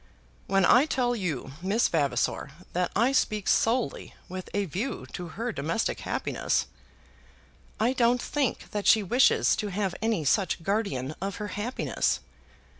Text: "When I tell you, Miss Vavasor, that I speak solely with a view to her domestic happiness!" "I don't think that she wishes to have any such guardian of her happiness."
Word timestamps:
"When 0.47 0.65
I 0.65 0.87
tell 0.87 1.15
you, 1.15 1.51
Miss 1.61 1.87
Vavasor, 1.87 2.49
that 2.73 2.91
I 2.95 3.11
speak 3.11 3.47
solely 3.47 4.15
with 4.27 4.49
a 4.51 4.65
view 4.65 5.05
to 5.13 5.27
her 5.37 5.51
domestic 5.51 5.99
happiness!" 5.99 6.65
"I 7.79 7.93
don't 7.93 8.19
think 8.19 8.71
that 8.71 8.87
she 8.87 9.03
wishes 9.03 9.55
to 9.57 9.67
have 9.67 9.93
any 10.01 10.25
such 10.25 10.63
guardian 10.63 11.13
of 11.21 11.35
her 11.35 11.49
happiness." 11.49 12.19